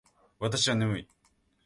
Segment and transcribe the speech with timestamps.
[0.39, 1.07] 私は眠い